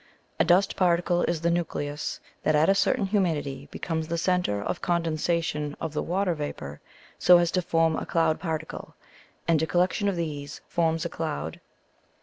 A 0.39 0.43
dust 0.43 0.75
particle 0.75 1.21
is 1.25 1.41
the 1.41 1.51
nucleus 1.51 2.19
that 2.41 2.55
at 2.55 2.69
a 2.69 2.73
certain 2.73 3.05
humidity 3.05 3.67
becomes 3.69 4.07
the 4.07 4.17
centre 4.17 4.59
of 4.59 4.81
condensation 4.81 5.77
of 5.79 5.93
the 5.93 6.01
water 6.01 6.33
vapour 6.33 6.81
so 7.19 7.37
as 7.37 7.51
to 7.51 7.61
form 7.61 7.95
a 7.95 8.07
cloud 8.07 8.39
particle; 8.39 8.95
and 9.47 9.61
a 9.61 9.67
collection 9.67 10.07
of 10.09 10.15
these 10.15 10.59
forms 10.67 11.05
a 11.05 11.09
cloud. 11.09 11.61